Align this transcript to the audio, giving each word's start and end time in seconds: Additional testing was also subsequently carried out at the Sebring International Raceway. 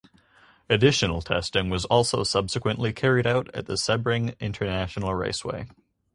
Additional 0.67 1.21
testing 1.21 1.69
was 1.69 1.85
also 1.85 2.23
subsequently 2.23 2.91
carried 2.91 3.27
out 3.27 3.53
at 3.53 3.67
the 3.67 3.73
Sebring 3.75 4.33
International 4.39 5.13
Raceway. 5.13 5.67